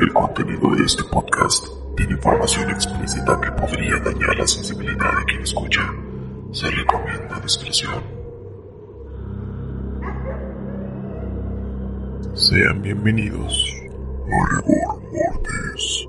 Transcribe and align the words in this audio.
El 0.00 0.12
contenido 0.12 0.76
de 0.76 0.84
este 0.84 1.02
podcast 1.02 1.66
tiene 1.96 2.12
información 2.12 2.70
explícita 2.70 3.40
que 3.40 3.50
podría 3.50 3.98
dañar 3.98 4.38
la 4.38 4.46
sensibilidad 4.46 5.18
de 5.18 5.24
quien 5.26 5.42
escucha. 5.42 5.92
Se 6.52 6.70
recomienda 6.70 7.40
discreción. 7.40 8.00
Sean 12.34 12.80
bienvenidos 12.80 13.74
a 14.30 14.60
Rigor 14.60 15.02
Mortis. 15.02 16.08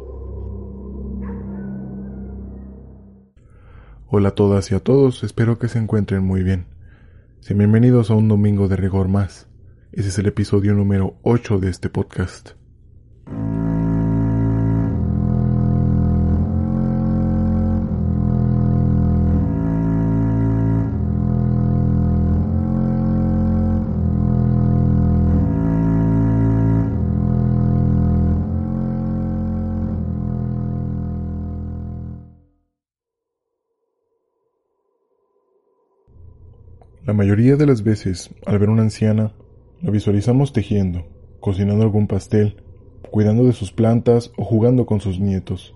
Hola 4.09 4.29
a 4.29 4.35
todas 4.35 4.71
y 4.71 4.75
a 4.75 4.81
todos, 4.81 5.23
espero 5.23 5.57
que 5.57 5.67
se 5.67 5.79
encuentren 5.79 6.23
muy 6.23 6.43
bien. 6.43 6.67
Sean 7.39 7.57
bienvenidos 7.57 8.11
a 8.11 8.13
un 8.13 8.27
domingo 8.27 8.67
de 8.67 8.75
rigor 8.75 9.07
más. 9.07 9.47
Ese 9.91 10.09
es 10.09 10.19
el 10.19 10.27
episodio 10.27 10.75
número 10.75 11.15
8 11.23 11.57
de 11.57 11.71
este 11.71 11.89
podcast. 11.89 12.58
La 37.09 37.15
mayoría 37.15 37.55
de 37.55 37.65
las 37.65 37.81
veces, 37.81 38.29
al 38.45 38.59
ver 38.59 38.69
una 38.69 38.83
anciana, 38.83 39.33
la 39.81 39.89
visualizamos 39.89 40.53
tejiendo, 40.53 41.07
cocinando 41.39 41.83
algún 41.83 42.05
pastel, 42.05 42.57
cuidando 43.09 43.45
de 43.45 43.53
sus 43.53 43.71
plantas 43.71 44.31
o 44.37 44.45
jugando 44.45 44.85
con 44.85 45.01
sus 45.01 45.19
nietos, 45.19 45.75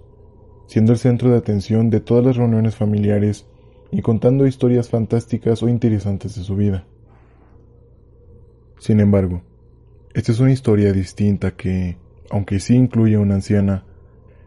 siendo 0.67 0.91
el 0.91 0.99
centro 0.99 1.31
de 1.31 1.37
atención 1.39 1.89
de 1.89 2.01
todas 2.01 2.23
las 2.23 2.37
reuniones 2.37 2.75
familiares 2.75 3.47
y 3.89 4.03
contando 4.03 4.45
historias 4.45 4.89
fantásticas 4.89 5.63
o 5.63 5.69
interesantes 5.69 6.35
de 6.35 6.43
su 6.43 6.55
vida. 6.55 6.85
Sin 8.77 8.99
embargo, 8.99 9.41
esta 10.13 10.33
es 10.33 10.39
una 10.39 10.51
historia 10.51 10.93
distinta 10.93 11.55
que, 11.55 11.97
aunque 12.29 12.59
sí 12.59 12.75
incluye 12.75 13.15
a 13.15 13.19
una 13.19 13.33
anciana, 13.33 13.85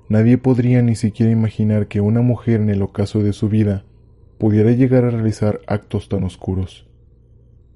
nadie 0.09 0.39
podría 0.39 0.83
ni 0.83 0.95
siquiera 0.95 1.33
imaginar 1.33 1.89
que 1.89 2.01
una 2.01 2.21
mujer 2.21 2.61
en 2.61 2.71
el 2.71 2.81
ocaso 2.81 3.25
de 3.25 3.33
su 3.33 3.49
vida 3.49 3.85
pudiera 4.39 4.71
llegar 4.73 5.05
a 5.05 5.11
realizar 5.11 5.61
actos 5.67 6.09
tan 6.09 6.25
oscuros. 6.25 6.89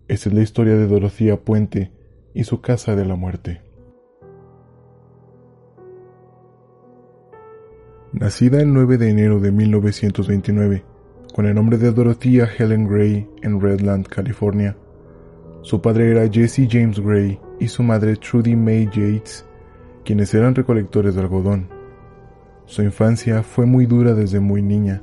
Esta 0.09 0.29
es 0.29 0.35
la 0.35 0.43
historia 0.43 0.75
de 0.75 0.87
Dorotía 0.87 1.41
Puente 1.41 1.93
y 2.35 2.45
su 2.45 2.61
casa 2.61 2.97
de 2.97 3.05
la 3.05 3.17
muerte. 3.17 3.63
Nacida 8.13 8.61
el 8.61 8.73
9 8.73 8.99
de 8.99 9.11
enero 9.11 9.39
de 9.39 9.53
1929, 9.53 10.85
con 11.33 11.47
el 11.47 11.55
nombre 11.55 11.79
de 11.79 11.93
Dorotía 11.93 12.49
Helen 12.59 12.89
Gray 12.89 13.29
en 13.43 13.61
Redland, 13.61 14.07
California, 14.09 14.77
su 15.63 15.81
padre 15.81 16.11
era 16.11 16.29
Jesse 16.29 16.67
James 16.69 16.99
Gray 16.99 17.39
y 17.61 17.69
su 17.69 17.83
madre 17.83 18.17
Trudy 18.17 18.57
May 18.57 18.87
Yates, 18.87 19.45
quienes 20.05 20.35
eran 20.35 20.55
recolectores 20.55 21.15
de 21.15 21.21
algodón. 21.21 21.69
Su 22.65 22.83
infancia 22.83 23.43
fue 23.43 23.67
muy 23.67 23.87
dura 23.87 24.15
desde 24.15 24.41
muy 24.41 24.63
niña, 24.63 25.03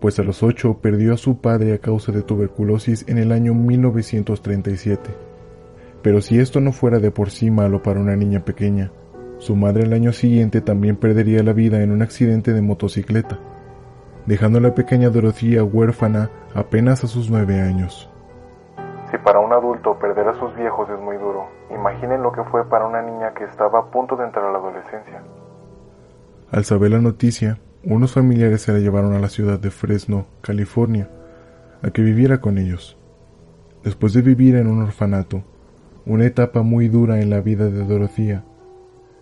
pues 0.00 0.18
a 0.18 0.22
los 0.22 0.42
ocho 0.42 0.78
perdió 0.80 1.14
a 1.14 1.16
su 1.16 1.40
padre 1.40 1.74
a 1.74 1.78
causa 1.78 2.12
de 2.12 2.22
tuberculosis 2.22 3.04
en 3.08 3.18
el 3.18 3.32
año 3.32 3.54
1937. 3.54 5.10
Pero 6.02 6.20
si 6.20 6.38
esto 6.38 6.60
no 6.60 6.72
fuera 6.72 6.98
de 6.98 7.10
por 7.10 7.30
sí 7.30 7.50
malo 7.50 7.82
para 7.82 8.00
una 8.00 8.14
niña 8.14 8.44
pequeña, 8.44 8.92
su 9.38 9.56
madre 9.56 9.84
el 9.84 9.92
año 9.92 10.12
siguiente 10.12 10.60
también 10.60 10.96
perdería 10.96 11.42
la 11.42 11.52
vida 11.52 11.82
en 11.82 11.92
un 11.92 12.02
accidente 12.02 12.52
de 12.52 12.62
motocicleta, 12.62 13.38
dejando 14.26 14.58
a 14.58 14.62
la 14.62 14.74
pequeña 14.74 15.10
Dorotía 15.10 15.64
huérfana 15.64 16.30
apenas 16.54 17.04
a 17.04 17.08
sus 17.08 17.30
nueve 17.30 17.60
años. 17.60 18.10
Si 19.10 19.18
para 19.18 19.40
un 19.40 19.52
adulto 19.52 19.98
perder 19.98 20.28
a 20.28 20.38
sus 20.38 20.54
viejos 20.54 20.88
es 20.90 21.00
muy 21.00 21.16
duro, 21.16 21.46
imaginen 21.70 22.22
lo 22.22 22.30
que 22.30 22.44
fue 22.44 22.68
para 22.68 22.86
una 22.86 23.00
niña 23.00 23.32
que 23.34 23.44
estaba 23.44 23.78
a 23.80 23.90
punto 23.90 24.16
de 24.16 24.24
entrar 24.24 24.44
a 24.44 24.52
la 24.52 24.58
adolescencia. 24.58 25.22
Al 26.50 26.64
saber 26.64 26.90
la 26.90 26.98
noticia, 26.98 27.58
unos 27.84 28.12
familiares 28.12 28.62
se 28.62 28.72
la 28.72 28.78
llevaron 28.78 29.14
a 29.14 29.20
la 29.20 29.28
ciudad 29.28 29.58
de 29.58 29.70
Fresno, 29.70 30.26
California, 30.40 31.08
a 31.82 31.90
que 31.90 32.02
viviera 32.02 32.40
con 32.40 32.58
ellos. 32.58 32.98
Después 33.84 34.12
de 34.12 34.22
vivir 34.22 34.56
en 34.56 34.66
un 34.66 34.82
orfanato, 34.82 35.44
una 36.04 36.26
etapa 36.26 36.62
muy 36.62 36.88
dura 36.88 37.20
en 37.20 37.30
la 37.30 37.40
vida 37.40 37.66
de 37.70 37.84
Dorotía, 37.84 38.42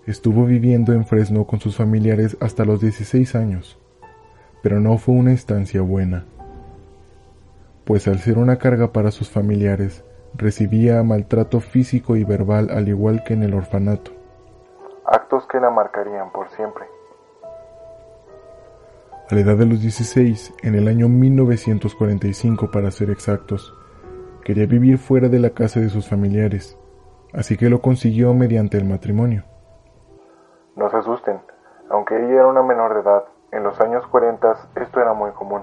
estuvo 0.06 0.46
viviendo 0.46 0.92
en 0.92 1.04
Fresno 1.04 1.46
con 1.46 1.60
sus 1.60 1.76
familiares 1.76 2.36
hasta 2.40 2.64
los 2.64 2.80
16 2.80 3.34
años, 3.34 3.78
pero 4.62 4.80
no 4.80 4.96
fue 4.96 5.14
una 5.14 5.32
estancia 5.32 5.82
buena, 5.82 6.24
pues 7.84 8.08
al 8.08 8.18
ser 8.20 8.38
una 8.38 8.56
carga 8.56 8.92
para 8.92 9.10
sus 9.10 9.30
familiares, 9.30 10.04
recibía 10.34 11.02
maltrato 11.02 11.60
físico 11.60 12.16
y 12.16 12.24
verbal 12.24 12.70
al 12.70 12.88
igual 12.88 13.22
que 13.24 13.34
en 13.34 13.42
el 13.42 13.54
orfanato. 13.54 14.12
Actos 15.04 15.46
que 15.46 15.60
la 15.60 15.70
marcarían 15.70 16.32
por 16.32 16.48
siempre. 16.50 16.95
A 19.28 19.34
la 19.34 19.40
edad 19.40 19.56
de 19.56 19.66
los 19.66 19.80
16, 19.80 20.54
en 20.62 20.76
el 20.76 20.86
año 20.86 21.08
1945 21.08 22.70
para 22.70 22.92
ser 22.92 23.10
exactos, 23.10 23.74
quería 24.44 24.66
vivir 24.66 24.98
fuera 24.98 25.28
de 25.28 25.40
la 25.40 25.50
casa 25.50 25.80
de 25.80 25.88
sus 25.88 26.08
familiares, 26.08 26.78
así 27.32 27.56
que 27.56 27.68
lo 27.68 27.80
consiguió 27.80 28.32
mediante 28.34 28.78
el 28.78 28.84
matrimonio. 28.84 29.42
No 30.76 30.88
se 30.90 30.98
asusten, 30.98 31.40
aunque 31.90 32.14
ella 32.14 32.34
era 32.34 32.46
una 32.46 32.62
menor 32.62 32.94
de 32.94 33.00
edad, 33.00 33.24
en 33.50 33.64
los 33.64 33.80
años 33.80 34.06
40 34.06 34.70
esto 34.76 35.00
era 35.00 35.12
muy 35.12 35.32
común. 35.32 35.62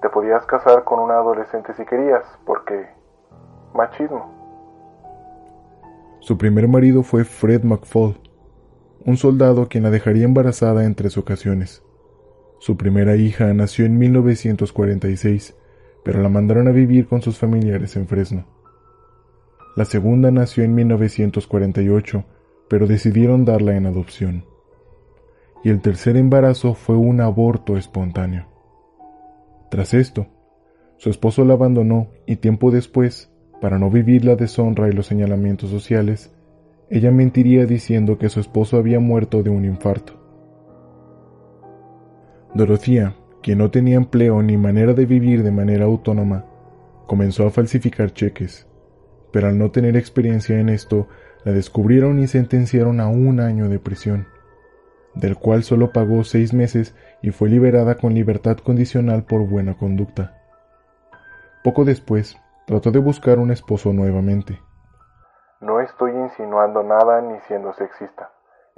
Te 0.00 0.08
podías 0.08 0.46
casar 0.46 0.84
con 0.84 0.98
una 0.98 1.16
adolescente 1.16 1.74
si 1.74 1.84
querías, 1.84 2.24
porque... 2.46 2.88
machismo. 3.74 4.32
Su 6.20 6.38
primer 6.38 6.66
marido 6.68 7.02
fue 7.02 7.24
Fred 7.24 7.64
McFall, 7.64 8.18
un 9.04 9.18
soldado 9.18 9.68
quien 9.68 9.84
la 9.84 9.90
dejaría 9.90 10.24
embarazada 10.24 10.84
en 10.84 10.94
tres 10.94 11.18
ocasiones. 11.18 11.84
Su 12.58 12.76
primera 12.76 13.16
hija 13.16 13.52
nació 13.54 13.86
en 13.86 13.98
1946, 13.98 15.56
pero 16.04 16.22
la 16.22 16.28
mandaron 16.28 16.68
a 16.68 16.72
vivir 16.72 17.06
con 17.06 17.22
sus 17.22 17.38
familiares 17.38 17.96
en 17.96 18.06
Fresno. 18.06 18.46
La 19.76 19.84
segunda 19.84 20.30
nació 20.30 20.64
en 20.64 20.74
1948, 20.74 22.24
pero 22.68 22.86
decidieron 22.86 23.44
darla 23.44 23.76
en 23.76 23.86
adopción. 23.86 24.44
Y 25.62 25.70
el 25.70 25.80
tercer 25.80 26.16
embarazo 26.16 26.74
fue 26.74 26.96
un 26.96 27.20
aborto 27.20 27.76
espontáneo. 27.76 28.46
Tras 29.70 29.94
esto, 29.94 30.26
su 30.96 31.10
esposo 31.10 31.44
la 31.44 31.54
abandonó 31.54 32.08
y 32.26 32.36
tiempo 32.36 32.70
después, 32.72 33.30
para 33.60 33.78
no 33.78 33.90
vivir 33.90 34.24
la 34.24 34.34
deshonra 34.34 34.88
y 34.88 34.92
los 34.92 35.06
señalamientos 35.06 35.70
sociales, 35.70 36.32
ella 36.90 37.10
mentiría 37.10 37.66
diciendo 37.66 38.18
que 38.18 38.30
su 38.30 38.40
esposo 38.40 38.78
había 38.78 38.98
muerto 38.98 39.42
de 39.42 39.50
un 39.50 39.64
infarto. 39.64 40.17
Dorotía, 42.54 43.14
quien 43.42 43.58
no 43.58 43.70
tenía 43.70 43.96
empleo 43.96 44.42
ni 44.42 44.56
manera 44.56 44.94
de 44.94 45.06
vivir 45.06 45.42
de 45.42 45.50
manera 45.50 45.84
autónoma, 45.84 46.44
comenzó 47.06 47.46
a 47.46 47.50
falsificar 47.50 48.12
cheques, 48.12 48.66
pero 49.32 49.48
al 49.48 49.58
no 49.58 49.70
tener 49.70 49.96
experiencia 49.96 50.58
en 50.58 50.68
esto, 50.68 51.08
la 51.44 51.52
descubrieron 51.52 52.18
y 52.18 52.26
sentenciaron 52.26 53.00
a 53.00 53.08
un 53.08 53.40
año 53.40 53.68
de 53.68 53.78
prisión, 53.78 54.26
del 55.14 55.36
cual 55.36 55.62
solo 55.62 55.92
pagó 55.92 56.24
seis 56.24 56.52
meses 56.54 56.94
y 57.22 57.30
fue 57.30 57.48
liberada 57.48 57.96
con 57.96 58.14
libertad 58.14 58.56
condicional 58.58 59.24
por 59.24 59.46
buena 59.46 59.76
conducta. 59.76 60.34
Poco 61.62 61.84
después, 61.84 62.36
trató 62.66 62.90
de 62.90 62.98
buscar 62.98 63.38
un 63.38 63.50
esposo 63.50 63.92
nuevamente. 63.92 64.60
No 65.60 65.80
estoy 65.80 66.12
insinuando 66.12 66.82
nada 66.82 67.20
ni 67.20 67.38
siendo 67.40 67.72
sexista. 67.74 68.30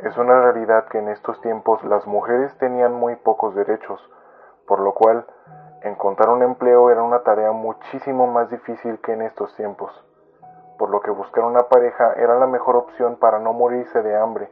Es 0.02 0.16
una 0.16 0.40
realidad 0.40 0.86
que 0.88 0.98
en 0.98 1.08
estos 1.08 1.38
tiempos 1.42 1.84
las 1.84 2.06
mujeres 2.06 2.56
tenían 2.56 2.94
muy 2.94 3.16
pocos 3.16 3.54
derechos, 3.54 4.00
por 4.66 4.80
lo 4.80 4.94
cual 4.94 5.26
encontrar 5.82 6.30
un 6.30 6.42
empleo 6.42 6.90
era 6.90 7.02
una 7.02 7.22
tarea 7.22 7.52
muchísimo 7.52 8.26
más 8.26 8.50
difícil 8.50 8.98
que 9.00 9.12
en 9.12 9.20
estos 9.20 9.54
tiempos, 9.56 9.92
por 10.78 10.88
lo 10.88 11.02
que 11.02 11.10
buscar 11.10 11.44
una 11.44 11.68
pareja 11.68 12.14
era 12.14 12.38
la 12.38 12.46
mejor 12.46 12.76
opción 12.76 13.16
para 13.16 13.40
no 13.40 13.52
morirse 13.52 14.00
de 14.00 14.16
hambre, 14.16 14.50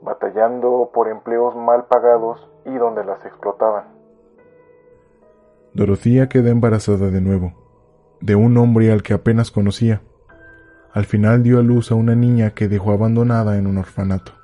batallando 0.00 0.90
por 0.94 1.08
empleos 1.08 1.54
mal 1.54 1.84
pagados 1.84 2.50
y 2.64 2.74
donde 2.78 3.04
las 3.04 3.22
explotaban. 3.26 3.84
Dorotía 5.74 6.30
quedó 6.30 6.48
embarazada 6.48 7.10
de 7.10 7.20
nuevo, 7.20 7.52
de 8.22 8.36
un 8.36 8.56
hombre 8.56 8.90
al 8.90 9.02
que 9.02 9.12
apenas 9.12 9.50
conocía. 9.50 10.00
Al 10.94 11.04
final 11.04 11.42
dio 11.42 11.58
a 11.58 11.62
luz 11.62 11.92
a 11.92 11.94
una 11.94 12.14
niña 12.14 12.54
que 12.54 12.68
dejó 12.68 12.92
abandonada 12.92 13.58
en 13.58 13.66
un 13.66 13.76
orfanato. 13.76 14.37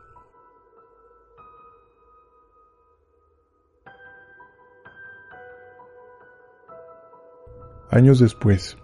Años 7.91 8.19
después, 8.19 8.79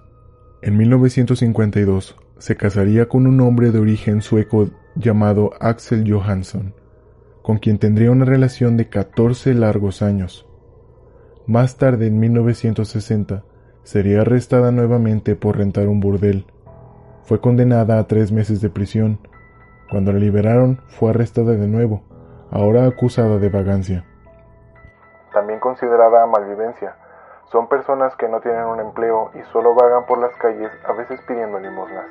en 0.63 0.77
1952, 0.77 2.17
se 2.39 2.57
casaría 2.57 3.09
con 3.09 3.27
un 3.27 3.41
hombre 3.41 3.71
de 3.71 3.79
origen 3.79 4.21
sueco 4.21 4.69
llamado 4.95 5.53
Axel 5.61 6.11
Johansson, 6.11 6.75
con 7.43 7.59
quien 7.59 7.79
tendría 7.79 8.11
una 8.11 8.25
relación 8.25 8.77
de 8.77 8.89
14 8.89 9.55
largos 9.55 10.03
años. 10.03 10.47
Más 11.47 11.79
tarde, 11.79 12.07
en 12.09 12.21
1960, 12.21 13.43
sería 13.83 14.21
arrestada 14.21 14.71
nuevamente 14.71 15.35
por 15.35 15.57
rentar 15.57 15.89
un 15.89 16.01
burdel. 16.01 16.47
Fue 17.23 17.41
condenada 17.41 17.99
a 17.99 18.07
tres 18.07 18.33
meses 18.33 18.61
de 18.61 18.71
prisión. 18.71 19.19
Cuando 19.91 20.13
la 20.13 20.19
liberaron, 20.19 20.81
fue 20.89 21.11
arrestada 21.11 21.53
de 21.53 21.67
nuevo, 21.67 22.03
ahora 22.51 22.87
acusada 22.87 23.39
de 23.39 23.49
vagancia. 23.49 24.05
También 25.33 25.59
considerada 25.59 26.27
malvivencia. 26.27 26.95
Son 27.51 27.69
personas 27.69 28.15
que 28.17 28.29
no 28.29 28.41
tienen 28.41 28.65
un 28.65 28.79
empleo 28.79 29.33
y 29.35 29.43
solo 29.53 29.75
vagan 29.75 30.07
por 30.07 30.21
las 30.21 30.33
calles, 30.37 30.71
a 30.89 30.93
veces 30.93 31.21
pidiendo 31.27 31.59
limosnas. 31.59 32.07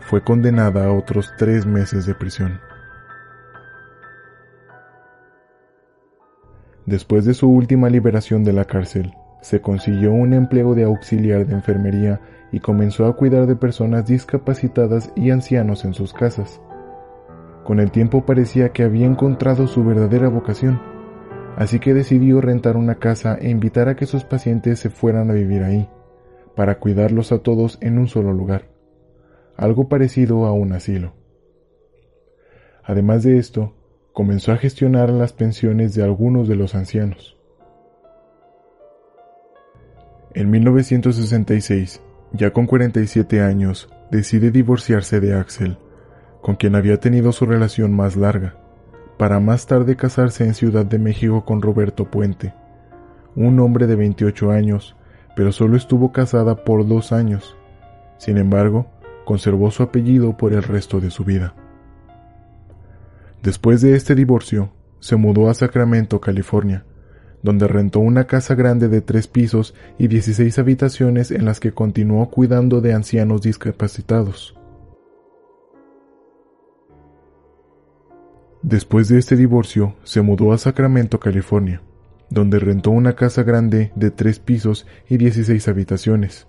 Fue 0.00 0.22
condenada 0.22 0.86
a 0.86 0.92
otros 0.92 1.32
tres 1.36 1.66
meses 1.66 2.06
de 2.06 2.14
prisión. 2.14 2.60
Después 6.86 7.26
de 7.26 7.34
su 7.34 7.50
última 7.50 7.90
liberación 7.90 8.42
de 8.42 8.54
la 8.54 8.64
cárcel, 8.64 9.14
se 9.42 9.60
consiguió 9.60 10.12
un 10.12 10.32
empleo 10.32 10.74
de 10.74 10.84
auxiliar 10.84 11.46
de 11.46 11.54
enfermería 11.54 12.20
y 12.52 12.60
comenzó 12.60 13.06
a 13.06 13.14
cuidar 13.14 13.46
de 13.46 13.56
personas 13.56 14.06
discapacitadas 14.06 15.12
y 15.14 15.30
ancianos 15.30 15.84
en 15.84 15.94
sus 15.94 16.12
casas. 16.14 16.60
Con 17.64 17.80
el 17.80 17.90
tiempo 17.90 18.24
parecía 18.24 18.70
que 18.70 18.82
había 18.82 19.06
encontrado 19.06 19.66
su 19.66 19.84
verdadera 19.84 20.28
vocación, 20.28 20.91
así 21.56 21.78
que 21.78 21.94
decidió 21.94 22.40
rentar 22.40 22.76
una 22.76 22.96
casa 22.96 23.36
e 23.40 23.50
invitar 23.50 23.88
a 23.88 23.96
que 23.96 24.06
sus 24.06 24.24
pacientes 24.24 24.80
se 24.80 24.90
fueran 24.90 25.30
a 25.30 25.34
vivir 25.34 25.62
ahí, 25.62 25.88
para 26.54 26.78
cuidarlos 26.78 27.32
a 27.32 27.38
todos 27.38 27.78
en 27.80 27.98
un 27.98 28.08
solo 28.08 28.32
lugar, 28.32 28.68
algo 29.56 29.88
parecido 29.88 30.46
a 30.46 30.52
un 30.52 30.72
asilo. 30.72 31.14
Además 32.84 33.22
de 33.22 33.38
esto, 33.38 33.74
comenzó 34.12 34.52
a 34.52 34.56
gestionar 34.56 35.10
las 35.10 35.32
pensiones 35.32 35.94
de 35.94 36.02
algunos 36.02 36.48
de 36.48 36.56
los 36.56 36.74
ancianos. 36.74 37.36
En 40.34 40.50
1966, 40.50 42.02
ya 42.32 42.52
con 42.52 42.66
47 42.66 43.40
años, 43.40 43.90
decide 44.10 44.50
divorciarse 44.50 45.20
de 45.20 45.34
Axel, 45.34 45.78
con 46.40 46.56
quien 46.56 46.74
había 46.74 46.98
tenido 46.98 47.32
su 47.32 47.46
relación 47.46 47.94
más 47.94 48.16
larga, 48.16 48.56
para 49.18 49.40
más 49.40 49.66
tarde 49.66 49.96
casarse 49.96 50.44
en 50.44 50.54
Ciudad 50.54 50.84
de 50.84 50.98
México 50.98 51.44
con 51.44 51.62
Roberto 51.62 52.10
Puente, 52.10 52.54
un 53.36 53.58
hombre 53.60 53.86
de 53.86 53.96
28 53.96 54.50
años, 54.50 54.96
pero 55.36 55.52
solo 55.52 55.76
estuvo 55.76 56.12
casada 56.12 56.64
por 56.64 56.86
dos 56.86 57.12
años. 57.12 57.56
Sin 58.18 58.38
embargo, 58.38 58.86
conservó 59.24 59.70
su 59.70 59.82
apellido 59.82 60.36
por 60.36 60.52
el 60.52 60.62
resto 60.62 61.00
de 61.00 61.10
su 61.10 61.24
vida. 61.24 61.54
Después 63.42 63.80
de 63.80 63.96
este 63.96 64.14
divorcio, 64.14 64.72
se 65.00 65.16
mudó 65.16 65.50
a 65.50 65.54
Sacramento, 65.54 66.20
California, 66.20 66.84
donde 67.42 67.66
rentó 67.66 67.98
una 67.98 68.24
casa 68.24 68.54
grande 68.54 68.88
de 68.88 69.00
tres 69.00 69.26
pisos 69.26 69.74
y 69.98 70.06
16 70.06 70.58
habitaciones 70.58 71.30
en 71.32 71.44
las 71.44 71.58
que 71.58 71.72
continuó 71.72 72.30
cuidando 72.30 72.80
de 72.80 72.92
ancianos 72.92 73.42
discapacitados. 73.42 74.56
Después 78.62 79.08
de 79.08 79.18
este 79.18 79.34
divorcio, 79.34 79.96
se 80.04 80.22
mudó 80.22 80.52
a 80.52 80.58
Sacramento, 80.58 81.18
California, 81.18 81.82
donde 82.30 82.60
rentó 82.60 82.92
una 82.92 83.14
casa 83.14 83.42
grande 83.42 83.90
de 83.96 84.12
tres 84.12 84.38
pisos 84.38 84.86
y 85.08 85.16
16 85.16 85.66
habitaciones, 85.66 86.46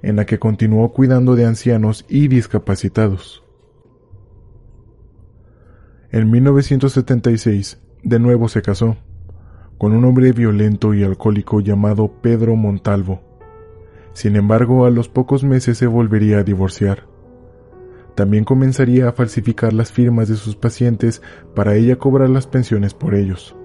en 0.00 0.14
la 0.14 0.26
que 0.26 0.38
continuó 0.38 0.92
cuidando 0.92 1.34
de 1.34 1.46
ancianos 1.46 2.06
y 2.08 2.28
discapacitados. 2.28 3.42
En 6.12 6.30
1976, 6.30 7.80
de 8.04 8.18
nuevo 8.20 8.48
se 8.48 8.62
casó, 8.62 8.96
con 9.76 9.92
un 9.92 10.04
hombre 10.04 10.30
violento 10.32 10.94
y 10.94 11.02
alcohólico 11.02 11.60
llamado 11.60 12.12
Pedro 12.22 12.54
Montalvo. 12.54 13.22
Sin 14.12 14.36
embargo, 14.36 14.86
a 14.86 14.90
los 14.90 15.08
pocos 15.08 15.42
meses 15.42 15.78
se 15.78 15.88
volvería 15.88 16.38
a 16.38 16.44
divorciar. 16.44 17.09
También 18.14 18.44
comenzaría 18.44 19.08
a 19.08 19.12
falsificar 19.12 19.72
las 19.72 19.92
firmas 19.92 20.28
de 20.28 20.36
sus 20.36 20.56
pacientes 20.56 21.22
para 21.54 21.74
ella 21.74 21.96
cobrar 21.96 22.28
las 22.30 22.46
pensiones 22.46 22.94
por 22.94 23.14
ellos. 23.14 23.56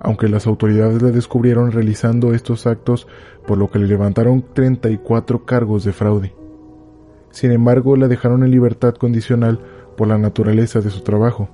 Aunque 0.00 0.28
las 0.28 0.46
autoridades 0.46 1.02
la 1.02 1.10
descubrieron 1.10 1.72
realizando 1.72 2.34
estos 2.34 2.66
actos, 2.66 3.06
por 3.46 3.58
lo 3.58 3.70
que 3.70 3.78
le 3.78 3.86
levantaron 3.86 4.44
34 4.52 5.44
cargos 5.44 5.84
de 5.84 5.92
fraude. 5.92 6.34
Sin 7.30 7.52
embargo, 7.52 7.96
la 7.96 8.08
dejaron 8.08 8.44
en 8.44 8.50
libertad 8.50 8.94
condicional 8.94 9.60
por 9.96 10.08
la 10.08 10.18
naturaleza 10.18 10.80
de 10.80 10.90
su 10.90 11.02
trabajo 11.02 11.48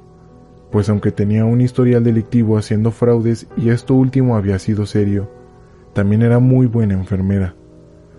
pues 0.72 0.88
aunque 0.88 1.12
tenía 1.12 1.44
un 1.44 1.60
historial 1.60 2.02
delictivo 2.02 2.56
haciendo 2.56 2.90
fraudes 2.90 3.46
y 3.58 3.68
esto 3.68 3.94
último 3.94 4.36
había 4.36 4.58
sido 4.58 4.86
serio, 4.86 5.30
también 5.92 6.22
era 6.22 6.38
muy 6.38 6.66
buena 6.66 6.94
enfermera, 6.94 7.54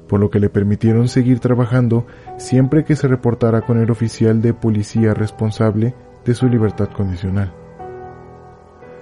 por 0.07 0.19
lo 0.19 0.29
que 0.29 0.39
le 0.39 0.49
permitieron 0.49 1.07
seguir 1.07 1.39
trabajando 1.39 2.05
siempre 2.37 2.83
que 2.83 2.95
se 2.95 3.07
reportara 3.07 3.61
con 3.61 3.79
el 3.79 3.91
oficial 3.91 4.41
de 4.41 4.53
policía 4.53 5.13
responsable 5.13 5.93
de 6.25 6.33
su 6.33 6.47
libertad 6.47 6.89
condicional. 6.89 7.53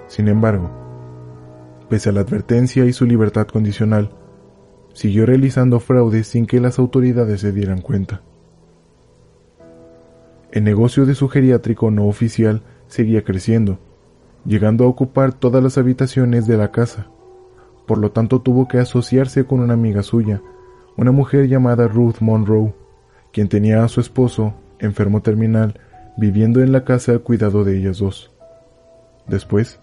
Sin 0.08 0.28
embargo, 0.28 0.70
pese 1.90 2.10
a 2.10 2.12
la 2.12 2.22
advertencia 2.22 2.86
y 2.86 2.94
su 2.94 3.06
libertad 3.06 3.48
condicional, 3.48 4.12
siguió 4.94 5.26
realizando 5.26 5.80
fraudes 5.80 6.28
sin 6.28 6.46
que 6.46 6.60
las 6.60 6.80
autoridades 6.80 7.42
se 7.42 7.52
dieran 7.52 7.82
cuenta. 7.82 8.22
El 10.52 10.66
negocio 10.66 11.06
de 11.06 11.16
su 11.16 11.30
geriátrico 11.30 11.92
no 11.92 12.08
oficial 12.08 12.62
seguía 12.88 13.24
creciendo, 13.24 13.80
llegando 14.46 14.84
a 14.84 14.88
ocupar 14.88 15.34
todas 15.34 15.64
las 15.64 15.78
habitaciones 15.78 16.46
de 16.46 16.58
la 16.58 16.72
casa. 16.72 17.08
Por 17.86 18.00
lo 18.00 18.12
tanto 18.12 18.42
tuvo 18.42 18.68
que 18.68 18.78
asociarse 18.78 19.46
con 19.46 19.62
una 19.62 19.74
amiga 19.74 20.04
suya, 20.04 20.42
una 20.98 21.12
mujer 21.12 21.48
llamada 21.48 21.88
Ruth 21.88 22.18
Monroe, 22.20 22.74
quien 23.32 23.50
tenía 23.50 23.84
a 23.84 23.88
su 23.88 24.02
esposo, 24.02 24.54
enfermo 24.80 25.22
terminal, 25.22 25.80
viviendo 26.18 26.62
en 26.62 26.72
la 26.72 26.84
casa 26.84 27.14
al 27.14 27.22
cuidado 27.22 27.64
de 27.64 27.78
ellas 27.78 28.00
dos. 28.00 28.32
Después, 29.28 29.80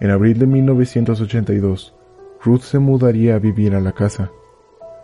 en 0.00 0.10
abril 0.10 0.38
de 0.38 0.46
1982, 0.46 1.94
Ruth 2.42 2.60
se 2.60 2.78
mudaría 2.78 3.34
a 3.34 3.38
vivir 3.38 3.74
a 3.74 3.80
la 3.80 3.92
casa, 3.92 4.30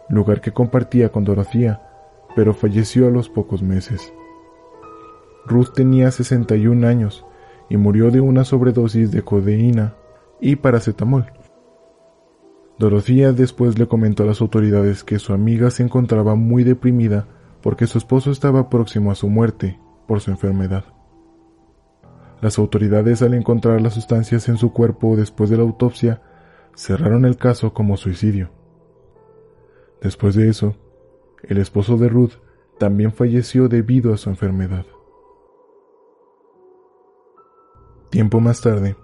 lugar 0.08 0.40
que 0.40 0.52
compartía 0.52 1.10
con 1.10 1.24
Dorothea, 1.24 1.82
pero 2.36 2.54
falleció 2.54 3.08
a 3.08 3.10
los 3.10 3.28
pocos 3.28 3.62
meses. 3.62 4.12
Ruth 5.46 5.72
tenía 5.74 6.10
61 6.10 6.86
años 6.86 7.24
y 7.68 7.76
murió 7.76 8.10
de 8.10 8.20
una 8.20 8.44
sobredosis 8.44 9.10
de 9.10 9.22
codeína 9.22 9.94
y 10.40 10.56
paracetamol. 10.56 11.32
Dorothea 12.78 13.32
después 13.32 13.78
le 13.78 13.86
comentó 13.86 14.22
a 14.22 14.26
las 14.26 14.40
autoridades 14.40 15.04
que 15.04 15.18
su 15.18 15.32
amiga 15.32 15.70
se 15.70 15.82
encontraba 15.82 16.34
muy 16.34 16.64
deprimida 16.64 17.26
porque 17.62 17.86
su 17.86 17.98
esposo 17.98 18.30
estaba 18.30 18.68
próximo 18.68 19.10
a 19.10 19.14
su 19.14 19.28
muerte 19.28 19.78
por 20.06 20.20
su 20.20 20.30
enfermedad. 20.30 20.84
Las 22.40 22.58
autoridades 22.58 23.22
al 23.22 23.34
encontrar 23.34 23.80
las 23.80 23.94
sustancias 23.94 24.48
en 24.48 24.56
su 24.56 24.72
cuerpo 24.72 25.16
después 25.16 25.48
de 25.48 25.56
la 25.56 25.62
autopsia 25.62 26.22
cerraron 26.74 27.24
el 27.24 27.36
caso 27.36 27.72
como 27.72 27.96
suicidio. 27.96 28.50
Después 30.00 30.34
de 30.34 30.48
eso, 30.48 30.74
el 31.44 31.58
esposo 31.58 31.96
de 31.96 32.08
Ruth 32.08 32.32
también 32.78 33.12
falleció 33.12 33.68
debido 33.68 34.12
a 34.12 34.16
su 34.16 34.28
enfermedad. 34.28 34.84
Tiempo 38.10 38.40
más 38.40 38.60
tarde, 38.60 38.96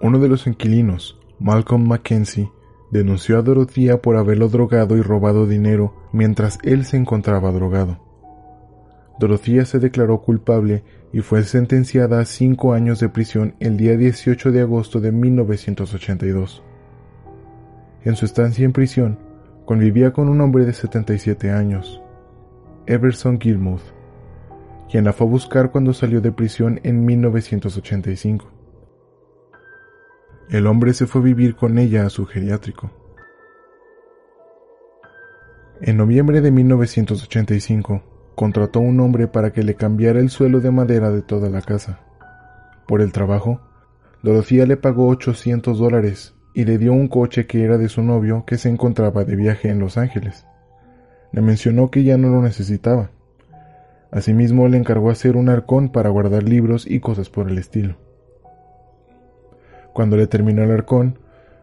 uno 0.00 0.20
de 0.20 0.28
los 0.28 0.46
inquilinos, 0.46 1.18
Malcolm 1.40 1.88
Mackenzie, 1.88 2.50
denunció 2.94 3.38
a 3.38 3.42
Dorothea 3.42 4.00
por 4.00 4.16
haberlo 4.16 4.48
drogado 4.48 4.96
y 4.96 5.02
robado 5.02 5.48
dinero 5.48 5.92
mientras 6.12 6.60
él 6.62 6.84
se 6.84 6.96
encontraba 6.96 7.50
drogado. 7.50 7.98
Dorothea 9.18 9.64
se 9.64 9.80
declaró 9.80 10.22
culpable 10.22 10.84
y 11.12 11.20
fue 11.20 11.42
sentenciada 11.42 12.20
a 12.20 12.24
cinco 12.24 12.72
años 12.72 13.00
de 13.00 13.08
prisión 13.08 13.56
el 13.58 13.76
día 13.76 13.96
18 13.96 14.52
de 14.52 14.60
agosto 14.60 15.00
de 15.00 15.10
1982. 15.10 16.62
En 18.04 18.14
su 18.14 18.26
estancia 18.26 18.64
en 18.64 18.72
prisión, 18.72 19.18
convivía 19.64 20.12
con 20.12 20.28
un 20.28 20.40
hombre 20.40 20.64
de 20.64 20.72
77 20.72 21.50
años, 21.50 22.00
Everson 22.86 23.40
Gilmouth, 23.40 23.82
quien 24.88 25.04
la 25.04 25.12
fue 25.12 25.26
a 25.26 25.30
buscar 25.30 25.72
cuando 25.72 25.94
salió 25.94 26.20
de 26.20 26.30
prisión 26.30 26.78
en 26.84 27.04
1985. 27.04 28.53
El 30.50 30.66
hombre 30.66 30.92
se 30.92 31.06
fue 31.06 31.22
vivir 31.22 31.56
con 31.56 31.78
ella 31.78 32.04
a 32.04 32.10
su 32.10 32.26
geriátrico. 32.26 32.90
En 35.80 35.96
noviembre 35.96 36.40
de 36.40 36.50
1985, 36.50 38.02
contrató 38.34 38.80
un 38.80 39.00
hombre 39.00 39.26
para 39.26 39.52
que 39.52 39.62
le 39.62 39.74
cambiara 39.74 40.20
el 40.20 40.30
suelo 40.30 40.60
de 40.60 40.70
madera 40.70 41.10
de 41.10 41.22
toda 41.22 41.48
la 41.48 41.62
casa. 41.62 42.00
Por 42.86 43.00
el 43.00 43.12
trabajo, 43.12 43.60
Dorothea 44.22 44.66
le 44.66 44.76
pagó 44.76 45.08
800 45.08 45.78
dólares 45.78 46.34
y 46.54 46.64
le 46.64 46.78
dio 46.78 46.92
un 46.92 47.08
coche 47.08 47.46
que 47.46 47.64
era 47.64 47.78
de 47.78 47.88
su 47.88 48.02
novio 48.02 48.44
que 48.46 48.58
se 48.58 48.68
encontraba 48.68 49.24
de 49.24 49.36
viaje 49.36 49.70
en 49.70 49.78
Los 49.78 49.96
Ángeles. 49.98 50.46
Le 51.32 51.40
mencionó 51.40 51.90
que 51.90 52.04
ya 52.04 52.16
no 52.16 52.28
lo 52.28 52.42
necesitaba. 52.42 53.10
Asimismo 54.12 54.68
le 54.68 54.76
encargó 54.76 55.10
hacer 55.10 55.36
un 55.36 55.48
arcón 55.48 55.88
para 55.88 56.10
guardar 56.10 56.44
libros 56.44 56.86
y 56.88 57.00
cosas 57.00 57.30
por 57.30 57.50
el 57.50 57.58
estilo. 57.58 57.96
Cuando 59.94 60.16
le 60.16 60.26
terminó 60.26 60.64
el 60.64 60.72
arcón, 60.72 61.20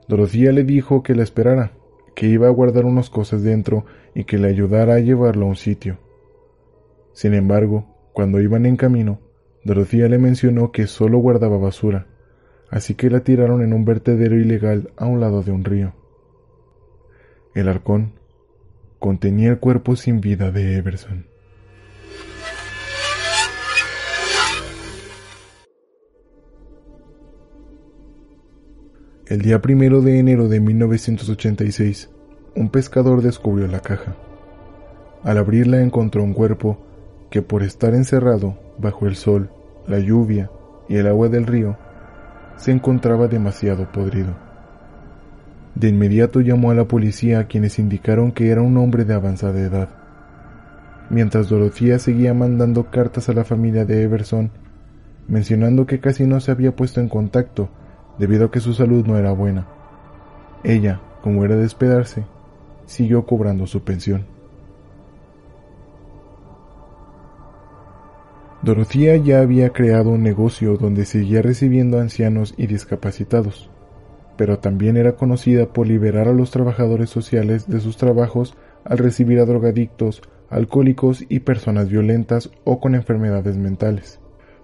Dorotía 0.08 0.54
le 0.54 0.64
dijo 0.64 1.04
que 1.04 1.14
la 1.14 1.22
esperara, 1.22 1.74
que 2.16 2.28
iba 2.28 2.48
a 2.48 2.52
guardar 2.52 2.86
unas 2.86 3.10
cosas 3.10 3.44
dentro 3.44 3.86
y 4.16 4.24
que 4.24 4.38
le 4.38 4.48
ayudara 4.48 4.96
a 4.96 5.00
llevarlo 5.00 5.46
a 5.46 5.50
un 5.50 5.58
sitio. 5.58 5.98
Sin 7.12 7.34
embargo, 7.34 7.86
cuando 8.14 8.40
iban 8.40 8.66
en 8.66 8.78
camino, 8.78 9.20
Dorotía 9.66 10.08
le 10.08 10.18
mencionó 10.18 10.72
que 10.72 10.88
solo 10.88 11.18
guardaba 11.18 11.58
basura, 11.58 12.08
así 12.70 12.96
que 12.96 13.10
la 13.10 13.20
tiraron 13.20 13.62
en 13.64 13.74
un 13.74 13.84
vertedero 13.84 14.38
ilegal 14.40 14.94
a 14.96 15.08
un 15.08 15.20
lado 15.20 15.44
de 15.44 15.52
un 15.52 15.66
río. 15.66 15.94
El 17.54 17.68
arcón 17.68 18.14
contenía 18.98 19.50
el 19.50 19.60
cuerpo 19.60 19.98
sin 19.98 20.22
vida 20.22 20.52
de 20.52 20.78
Everson. 20.78 21.31
El 29.32 29.42
día 29.42 29.62
primero 29.62 30.02
de 30.02 30.20
enero 30.20 30.50
de 30.50 30.60
1986, 30.60 32.10
un 32.54 32.70
pescador 32.70 33.22
descubrió 33.22 33.66
la 33.66 33.80
caja. 33.80 34.14
Al 35.24 35.38
abrirla 35.38 35.80
encontró 35.80 36.22
un 36.22 36.34
cuerpo 36.34 36.78
que 37.30 37.42
por 37.42 37.64
estar 37.64 37.94
encerrado 37.94 38.58
bajo 38.78 39.08
el 39.08 39.16
sol, 39.16 39.50
la 39.88 40.00
lluvia 40.00 40.52
y 40.90 40.98
el 40.98 41.08
agua 41.08 41.30
del 41.30 41.48
río, 41.48 41.78
se 42.58 42.74
encontraba 42.74 43.30
demasiado 43.30 43.90
podrido. 43.90 44.36
De 45.76 45.88
inmediato 45.88 46.42
llamó 46.42 46.72
a 46.72 46.76
la 46.76 46.90
policía 46.90 47.48
quienes 47.48 47.80
indicaron 47.80 48.34
que 48.34 48.50
era 48.50 48.62
un 48.62 48.76
hombre 48.76 49.06
de 49.06 49.14
avanzada 49.14 49.62
edad. 49.62 49.88
Mientras 51.10 51.48
Dorotía 51.48 52.00
seguía 52.00 52.34
mandando 52.34 52.92
cartas 52.92 53.30
a 53.30 53.34
la 53.34 53.46
familia 53.46 53.86
de 53.86 54.04
Everson, 54.04 54.52
mencionando 55.30 55.86
que 55.86 56.02
casi 56.02 56.28
no 56.28 56.42
se 56.42 56.52
había 56.52 56.76
puesto 56.76 57.00
en 57.00 57.08
contacto 57.08 57.70
debido 58.18 58.46
a 58.46 58.52
que 58.52 58.60
su 58.60 58.74
salud 58.74 59.06
no 59.06 59.18
era 59.18 59.32
buena. 59.32 59.68
Ella, 60.64 61.02
como 61.22 61.44
era 61.46 61.56
de 61.56 61.66
esperarse, 61.66 62.24
siguió 62.86 63.26
cobrando 63.26 63.68
su 63.68 63.84
pensión. 63.84 64.26
Dorotía 68.62 69.18
ya 69.18 69.40
había 69.40 69.72
creado 69.72 70.12
un 70.12 70.22
negocio 70.22 70.78
donde 70.78 71.06
seguía 71.06 71.42
recibiendo 71.42 72.00
ancianos 72.00 72.54
y 72.58 72.68
discapacitados, 72.68 73.72
pero 74.38 74.60
también 74.60 74.98
era 74.98 75.16
conocida 75.16 75.74
por 75.74 75.88
liberar 75.88 76.28
a 76.28 76.34
los 76.34 76.52
trabajadores 76.52 77.10
sociales 77.10 77.68
de 77.68 77.80
sus 77.80 77.98
trabajos 77.98 78.56
al 78.84 79.00
recibir 79.00 79.40
a 79.40 79.46
drogadictos, 79.46 80.22
alcohólicos 80.52 81.26
y 81.28 81.40
personas 81.40 81.90
violentas 81.90 82.52
o 82.64 82.80
con 82.80 82.94
enfermedades 82.94 83.58
mentales, 83.58 84.20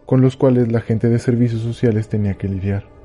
con 0.05 0.21
los 0.21 0.35
cuales 0.35 0.71
la 0.71 0.81
gente 0.81 1.09
de 1.09 1.17
servicios 1.17 1.61
sociales 1.61 2.07
tenía 2.07 2.35
que 2.35 2.49
lidiar. 2.49 2.96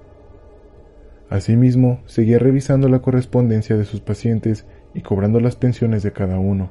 Asimismo, 1.33 2.01
seguía 2.07 2.39
revisando 2.39 2.89
la 2.89 3.01
correspondencia 3.01 3.77
de 3.77 3.85
sus 3.85 4.01
pacientes 4.01 4.67
y 4.95 5.01
cobrando 5.01 5.41
las 5.41 5.57
pensiones 5.57 6.03
de 6.03 6.13
cada 6.13 6.39
uno, 6.39 6.71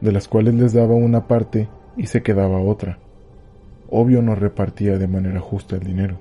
de 0.00 0.12
las 0.12 0.28
cuales 0.28 0.54
les 0.54 0.72
daba 0.72 0.94
una 0.94 1.26
parte 1.26 1.68
y 1.96 2.06
se 2.06 2.22
quedaba 2.22 2.60
otra 2.60 2.98
obvio 3.92 4.22
no 4.22 4.34
repartía 4.34 4.96
de 4.96 5.06
manera 5.06 5.38
justa 5.38 5.76
el 5.76 5.82
dinero. 5.82 6.18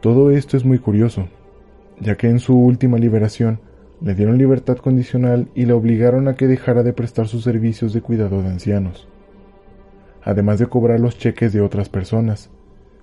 Todo 0.00 0.32
esto 0.32 0.56
es 0.56 0.64
muy 0.64 0.80
curioso, 0.80 1.28
ya 2.00 2.16
que 2.16 2.28
en 2.28 2.40
su 2.40 2.58
última 2.58 2.98
liberación 2.98 3.60
le 4.00 4.16
dieron 4.16 4.38
libertad 4.38 4.78
condicional 4.78 5.48
y 5.54 5.66
la 5.66 5.76
obligaron 5.76 6.26
a 6.26 6.34
que 6.34 6.48
dejara 6.48 6.82
de 6.82 6.92
prestar 6.92 7.28
sus 7.28 7.44
servicios 7.44 7.92
de 7.92 8.02
cuidado 8.02 8.42
de 8.42 8.48
ancianos, 8.48 9.06
además 10.24 10.58
de 10.58 10.66
cobrar 10.66 10.98
los 10.98 11.16
cheques 11.16 11.52
de 11.52 11.60
otras 11.60 11.88
personas. 11.88 12.50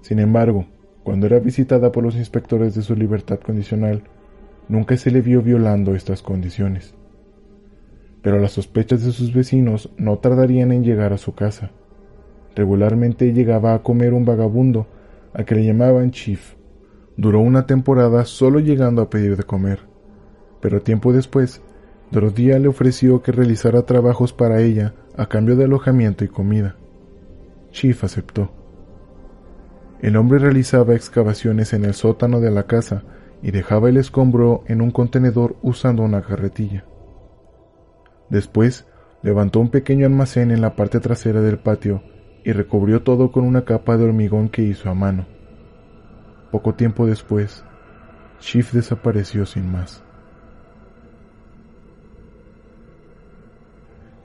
Sin 0.01 0.19
embargo, 0.19 0.65
cuando 1.09 1.25
era 1.25 1.39
visitada 1.39 1.91
por 1.91 2.03
los 2.03 2.15
inspectores 2.15 2.75
de 2.75 2.83
su 2.83 2.95
libertad 2.95 3.39
condicional, 3.39 4.03
nunca 4.67 4.95
se 4.95 5.09
le 5.09 5.21
vio 5.21 5.41
violando 5.41 5.95
estas 5.95 6.21
condiciones. 6.21 6.93
Pero 8.21 8.37
las 8.37 8.51
sospechas 8.51 9.03
de 9.03 9.11
sus 9.11 9.33
vecinos 9.33 9.89
no 9.97 10.19
tardarían 10.19 10.71
en 10.71 10.83
llegar 10.83 11.11
a 11.11 11.17
su 11.17 11.33
casa. 11.33 11.71
Regularmente 12.55 13.33
llegaba 13.33 13.73
a 13.73 13.81
comer 13.81 14.13
un 14.13 14.23
vagabundo, 14.23 14.85
a 15.33 15.45
que 15.45 15.55
le 15.55 15.65
llamaban 15.65 16.11
Chief. 16.11 16.53
Duró 17.17 17.39
una 17.39 17.65
temporada 17.65 18.23
solo 18.25 18.59
llegando 18.59 19.01
a 19.01 19.09
pedir 19.09 19.35
de 19.35 19.41
comer, 19.41 19.79
pero 20.61 20.83
tiempo 20.83 21.11
después, 21.11 21.59
Dorothy 22.11 22.49
le 22.59 22.67
ofreció 22.67 23.23
que 23.23 23.31
realizara 23.31 23.81
trabajos 23.81 24.31
para 24.31 24.61
ella 24.61 24.93
a 25.17 25.25
cambio 25.25 25.55
de 25.55 25.63
alojamiento 25.63 26.23
y 26.23 26.27
comida. 26.27 26.75
Chief 27.71 28.03
aceptó. 28.03 28.58
El 30.01 30.15
hombre 30.15 30.39
realizaba 30.39 30.95
excavaciones 30.95 31.73
en 31.73 31.83
el 31.83 31.93
sótano 31.93 32.39
de 32.39 32.51
la 32.51 32.63
casa 32.63 33.03
y 33.41 33.51
dejaba 33.51 33.89
el 33.89 33.97
escombro 33.97 34.63
en 34.67 34.81
un 34.81 34.91
contenedor 34.91 35.57
usando 35.61 36.03
una 36.03 36.21
carretilla. 36.21 36.85
Después, 38.29 38.87
levantó 39.21 39.59
un 39.59 39.69
pequeño 39.69 40.05
almacén 40.05 40.51
en 40.51 40.61
la 40.61 40.75
parte 40.75 40.99
trasera 40.99 41.41
del 41.41 41.59
patio 41.59 42.01
y 42.45 42.53
recubrió 42.53 43.03
todo 43.03 43.31
con 43.31 43.43
una 43.43 43.65
capa 43.65 43.97
de 43.97 44.05
hormigón 44.05 44.47
que 44.47 44.61
hizo 44.61 44.89
a 44.89 44.93
mano. 44.93 45.27
Poco 46.51 46.75
tiempo 46.75 47.05
después, 47.05 47.65
Chief 48.39 48.71
desapareció 48.71 49.45
sin 49.45 49.69
más. 49.69 50.01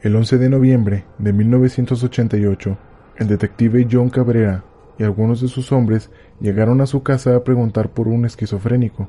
El 0.03 0.15
11 0.15 0.39
de 0.39 0.51
noviembre 0.51 1.05
de 1.19 1.33
1988, 1.33 2.79
el 3.17 3.27
detective 3.27 3.89
John 3.91 4.11
Cabrera 4.11 4.65
y 4.99 5.03
algunos 5.03 5.41
de 5.41 5.49
sus 5.49 5.73
hombres 5.73 6.11
llegaron 6.41 6.81
a 6.81 6.87
su 6.87 7.03
casa 7.03 7.37
a 7.37 7.45
preguntar 7.45 7.91
por 7.91 8.09
un 8.09 8.25
esquizofrénico. 8.25 9.09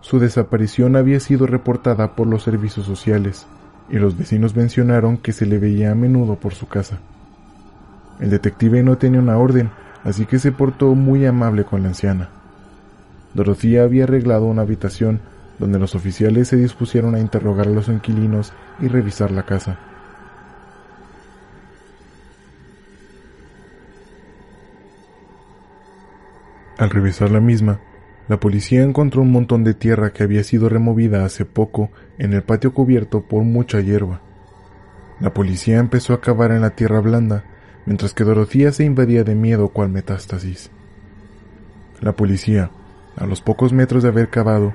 Su 0.00 0.18
desaparición 0.18 0.96
había 0.96 1.20
sido 1.20 1.46
reportada 1.46 2.14
por 2.14 2.26
los 2.26 2.42
servicios 2.42 2.86
sociales, 2.86 3.46
y 3.90 3.96
los 3.96 4.16
vecinos 4.16 4.54
mencionaron 4.54 5.16
que 5.16 5.32
se 5.32 5.46
le 5.46 5.58
veía 5.58 5.92
a 5.92 5.94
menudo 5.94 6.36
por 6.36 6.54
su 6.54 6.68
casa. 6.68 6.98
El 8.20 8.30
detective 8.30 8.82
no 8.82 8.98
tenía 8.98 9.20
una 9.20 9.38
orden, 9.38 9.70
así 10.04 10.26
que 10.26 10.38
se 10.38 10.52
portó 10.52 10.94
muy 10.94 11.26
amable 11.26 11.64
con 11.64 11.82
la 11.82 11.88
anciana. 11.88 12.30
Dorothy 13.34 13.78
había 13.78 14.04
arreglado 14.04 14.46
una 14.46 14.62
habitación 14.62 15.20
donde 15.58 15.78
los 15.78 15.94
oficiales 15.94 16.48
se 16.48 16.56
dispusieron 16.56 17.14
a 17.14 17.20
interrogar 17.20 17.66
a 17.66 17.70
los 17.70 17.88
inquilinos 17.88 18.52
y 18.80 18.88
revisar 18.88 19.30
la 19.30 19.42
casa. 19.42 19.78
Al 26.78 26.90
revisar 26.90 27.30
la 27.30 27.40
misma, 27.40 27.80
la 28.28 28.38
policía 28.38 28.82
encontró 28.82 29.22
un 29.22 29.32
montón 29.32 29.64
de 29.64 29.74
tierra 29.74 30.12
que 30.12 30.22
había 30.22 30.44
sido 30.44 30.68
removida 30.68 31.24
hace 31.24 31.44
poco 31.44 31.90
en 32.18 32.32
el 32.32 32.42
patio 32.42 32.72
cubierto 32.72 33.22
por 33.22 33.42
mucha 33.42 33.80
hierba. 33.80 34.20
La 35.18 35.34
policía 35.34 35.78
empezó 35.78 36.14
a 36.14 36.20
cavar 36.20 36.52
en 36.52 36.60
la 36.60 36.70
tierra 36.70 37.00
blanda 37.00 37.44
mientras 37.84 38.14
que 38.14 38.22
Dorotía 38.22 38.70
se 38.70 38.84
invadía 38.84 39.24
de 39.24 39.34
miedo 39.34 39.70
cual 39.70 39.88
metástasis. 39.88 40.70
La 42.00 42.12
policía, 42.12 42.70
a 43.16 43.26
los 43.26 43.40
pocos 43.40 43.72
metros 43.72 44.04
de 44.04 44.10
haber 44.10 44.28
cavado, 44.28 44.72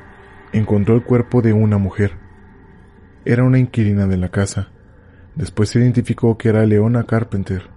encontró 0.51 0.95
el 0.95 1.03
cuerpo 1.03 1.41
de 1.41 1.53
una 1.53 1.77
mujer. 1.77 2.17
Era 3.23 3.43
una 3.43 3.59
inquilina 3.59 4.07
de 4.07 4.17
la 4.17 4.29
casa. 4.29 4.69
Después 5.35 5.69
se 5.69 5.79
identificó 5.79 6.37
que 6.37 6.49
era 6.49 6.65
Leona 6.65 7.05
Carpenter. 7.05 7.72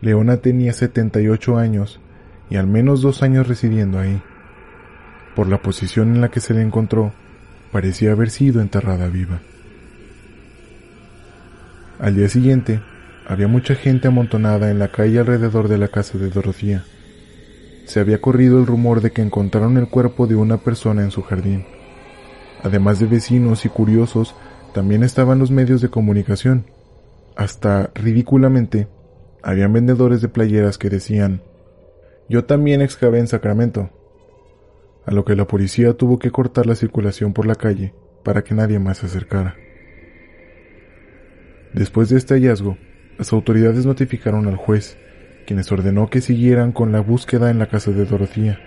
Leona 0.00 0.38
tenía 0.38 0.72
78 0.72 1.58
años 1.58 2.00
y 2.50 2.56
al 2.56 2.66
menos 2.66 3.02
dos 3.02 3.22
años 3.22 3.48
residiendo 3.48 3.98
ahí. 3.98 4.22
Por 5.34 5.48
la 5.48 5.60
posición 5.60 6.14
en 6.14 6.20
la 6.20 6.30
que 6.30 6.40
se 6.40 6.54
le 6.54 6.62
encontró, 6.62 7.12
parecía 7.72 8.12
haber 8.12 8.30
sido 8.30 8.60
enterrada 8.60 9.08
viva. 9.08 9.40
Al 11.98 12.14
día 12.14 12.28
siguiente, 12.28 12.80
había 13.26 13.48
mucha 13.48 13.74
gente 13.74 14.08
amontonada 14.08 14.70
en 14.70 14.78
la 14.78 14.88
calle 14.88 15.18
alrededor 15.18 15.68
de 15.68 15.78
la 15.78 15.88
casa 15.88 16.16
de 16.16 16.30
Dorotía. 16.30 16.84
Se 17.86 18.00
había 18.00 18.20
corrido 18.20 18.58
el 18.58 18.66
rumor 18.66 19.00
de 19.00 19.10
que 19.10 19.22
encontraron 19.22 19.76
el 19.76 19.88
cuerpo 19.88 20.26
de 20.26 20.36
una 20.36 20.58
persona 20.58 21.02
en 21.02 21.10
su 21.10 21.22
jardín. 21.22 21.64
Además 22.62 22.98
de 23.00 23.06
vecinos 23.06 23.64
y 23.64 23.68
curiosos, 23.68 24.34
también 24.72 25.02
estaban 25.02 25.38
los 25.38 25.50
medios 25.50 25.80
de 25.80 25.88
comunicación. 25.88 26.66
Hasta, 27.36 27.90
ridículamente, 27.94 28.88
habían 29.48 29.72
vendedores 29.72 30.20
de 30.20 30.28
playeras 30.28 30.76
que 30.76 30.90
decían, 30.90 31.40
yo 32.28 32.44
también 32.44 32.82
excavé 32.82 33.18
en 33.18 33.28
Sacramento, 33.28 33.88
a 35.06 35.10
lo 35.10 35.24
que 35.24 35.34
la 35.34 35.46
policía 35.46 35.94
tuvo 35.94 36.18
que 36.18 36.30
cortar 36.30 36.66
la 36.66 36.74
circulación 36.74 37.32
por 37.32 37.46
la 37.46 37.54
calle 37.54 37.94
para 38.24 38.44
que 38.44 38.54
nadie 38.54 38.78
más 38.78 38.98
se 38.98 39.06
acercara. 39.06 39.56
Después 41.72 42.10
de 42.10 42.18
este 42.18 42.34
hallazgo, 42.34 42.76
las 43.16 43.32
autoridades 43.32 43.86
notificaron 43.86 44.48
al 44.48 44.56
juez, 44.56 44.98
quienes 45.46 45.72
ordenó 45.72 46.10
que 46.10 46.20
siguieran 46.20 46.72
con 46.72 46.92
la 46.92 47.00
búsqueda 47.00 47.50
en 47.50 47.58
la 47.58 47.68
casa 47.68 47.90
de 47.90 48.04
Dorotía, 48.04 48.60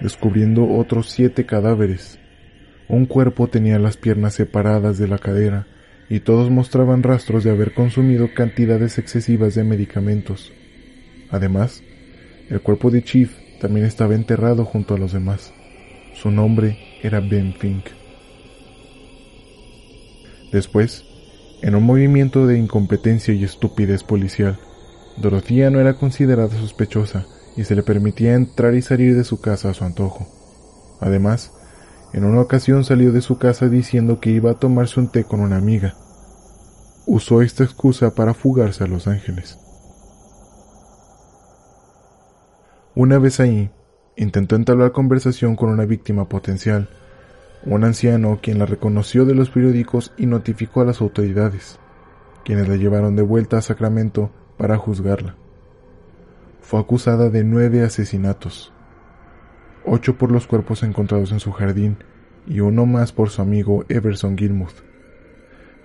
descubriendo 0.00 0.68
otros 0.68 1.10
siete 1.10 1.46
cadáveres. 1.46 2.18
Un 2.88 3.06
cuerpo 3.06 3.46
tenía 3.46 3.78
las 3.78 3.96
piernas 3.96 4.34
separadas 4.34 4.98
de 4.98 5.06
la 5.06 5.18
cadera 5.18 5.68
y 6.12 6.20
todos 6.20 6.50
mostraban 6.50 7.02
rastros 7.02 7.42
de 7.42 7.48
haber 7.48 7.72
consumido 7.72 8.34
cantidades 8.34 8.98
excesivas 8.98 9.54
de 9.54 9.64
medicamentos. 9.64 10.52
Además, 11.30 11.82
el 12.50 12.60
cuerpo 12.60 12.90
de 12.90 13.02
Chief 13.02 13.32
también 13.62 13.86
estaba 13.86 14.14
enterrado 14.14 14.66
junto 14.66 14.94
a 14.94 14.98
los 14.98 15.14
demás. 15.14 15.54
Su 16.12 16.30
nombre 16.30 16.78
era 17.02 17.20
Ben 17.20 17.54
Fink. 17.54 17.86
Después, 20.52 21.06
en 21.62 21.74
un 21.74 21.84
movimiento 21.84 22.46
de 22.46 22.58
incompetencia 22.58 23.32
y 23.32 23.44
estupidez 23.44 24.04
policial, 24.04 24.60
Dorothea 25.16 25.70
no 25.70 25.80
era 25.80 25.94
considerada 25.94 26.54
sospechosa 26.54 27.24
y 27.56 27.64
se 27.64 27.74
le 27.74 27.82
permitía 27.82 28.34
entrar 28.34 28.74
y 28.74 28.82
salir 28.82 29.16
de 29.16 29.24
su 29.24 29.40
casa 29.40 29.70
a 29.70 29.74
su 29.74 29.84
antojo. 29.84 30.26
Además, 31.00 31.52
en 32.12 32.24
una 32.26 32.42
ocasión 32.42 32.84
salió 32.84 33.12
de 33.12 33.22
su 33.22 33.38
casa 33.38 33.70
diciendo 33.70 34.20
que 34.20 34.28
iba 34.28 34.50
a 34.50 34.58
tomarse 34.58 35.00
un 35.00 35.08
té 35.08 35.24
con 35.24 35.40
una 35.40 35.56
amiga. 35.56 35.96
Usó 37.06 37.42
esta 37.42 37.64
excusa 37.64 38.14
para 38.14 38.32
fugarse 38.32 38.84
a 38.84 38.86
Los 38.86 39.08
Ángeles. 39.08 39.58
Una 42.94 43.18
vez 43.18 43.40
ahí, 43.40 43.70
intentó 44.16 44.54
entablar 44.54 44.92
conversación 44.92 45.56
con 45.56 45.70
una 45.70 45.84
víctima 45.84 46.28
potencial, 46.28 46.88
un 47.64 47.82
anciano 47.84 48.38
quien 48.40 48.58
la 48.58 48.66
reconoció 48.66 49.24
de 49.24 49.34
los 49.34 49.50
periódicos 49.50 50.12
y 50.16 50.26
notificó 50.26 50.82
a 50.82 50.84
las 50.84 51.00
autoridades, 51.00 51.80
quienes 52.44 52.68
la 52.68 52.76
llevaron 52.76 53.16
de 53.16 53.22
vuelta 53.22 53.58
a 53.58 53.62
Sacramento 53.62 54.30
para 54.56 54.76
juzgarla. 54.76 55.34
Fue 56.60 56.78
acusada 56.78 57.30
de 57.30 57.42
nueve 57.42 57.82
asesinatos, 57.82 58.72
ocho 59.84 60.18
por 60.18 60.30
los 60.30 60.46
cuerpos 60.46 60.84
encontrados 60.84 61.32
en 61.32 61.40
su 61.40 61.50
jardín 61.50 61.96
y 62.46 62.60
uno 62.60 62.86
más 62.86 63.12
por 63.12 63.30
su 63.30 63.42
amigo 63.42 63.84
Everson 63.88 64.38
Gilmuth, 64.38 64.84